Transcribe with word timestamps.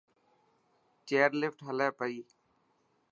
چيئرلفٽ 1.07 1.59
هلي 1.67 1.87
پئي 1.99 2.17